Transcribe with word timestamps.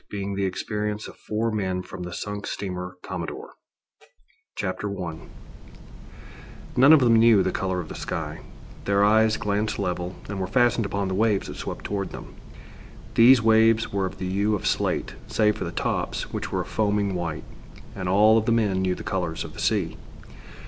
Being 0.09 0.33
the 0.33 0.45
experience 0.45 1.07
of 1.07 1.15
four 1.15 1.51
men 1.51 1.83
from 1.83 2.01
the 2.01 2.11
sunk 2.11 2.47
steamer 2.47 2.97
"Commodore" 3.03 3.51
I 4.59 5.15
None 6.75 6.91
of 6.91 6.99
them 7.01 7.17
knew 7.17 7.43
the 7.43 7.51
color 7.51 7.79
of 7.79 7.87
the 7.87 7.93
sky. 7.93 8.39
Their 8.85 9.03
eyes 9.03 9.37
glanced 9.37 9.77
level, 9.77 10.15
and 10.27 10.39
were 10.39 10.47
fastened 10.47 10.87
upon 10.87 11.07
the 11.07 11.13
waves 11.13 11.49
that 11.49 11.57
swept 11.57 11.85
toward 11.85 12.09
them. 12.09 12.33
These 13.13 13.43
waves 13.43 13.93
were 13.93 14.07
of 14.07 14.17
the 14.17 14.27
hue 14.27 14.55
of 14.55 14.65
slate, 14.65 15.13
save 15.27 15.55
for 15.57 15.65
the 15.65 15.71
tops, 15.71 16.33
which 16.33 16.51
were 16.51 16.61
of 16.61 16.67
foaming 16.67 17.13
white, 17.13 17.43
and 17.95 18.09
all 18.09 18.39
of 18.39 18.47
the 18.47 18.51
men 18.51 18.81
knew 18.81 18.95
the 18.95 19.03
colors 19.03 19.43
of 19.43 19.53
the 19.53 19.59
sea. 19.59 19.97